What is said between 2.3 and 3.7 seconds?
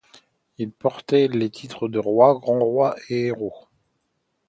Grand Roi et Héros.